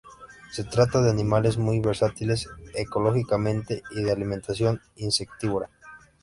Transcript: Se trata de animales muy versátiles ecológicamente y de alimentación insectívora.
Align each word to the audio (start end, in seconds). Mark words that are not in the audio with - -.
Se 0.51 0.63
trata 0.63 0.99
de 0.99 1.11
animales 1.11 1.59
muy 1.59 1.79
versátiles 1.79 2.49
ecológicamente 2.73 3.83
y 3.91 4.01
de 4.01 4.11
alimentación 4.11 4.81
insectívora. 4.95 5.69